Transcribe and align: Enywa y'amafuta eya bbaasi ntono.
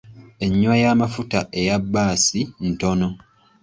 Enywa 0.45 0.73
y'amafuta 0.83 1.39
eya 1.59 1.77
bbaasi 1.83 2.39
ntono. 2.67 3.07